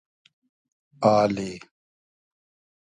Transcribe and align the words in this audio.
آلی 1.13 1.51